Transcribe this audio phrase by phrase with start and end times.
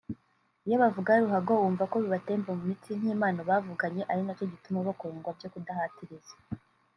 [0.65, 5.47] Iyo bavuga ruhago wumva ko bibatemba mu mitsi nk’impano bavukanye ari nacyo gituma bakundwa byo
[5.53, 6.33] kudahatiriza